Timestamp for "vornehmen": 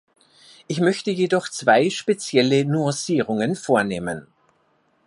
3.55-4.25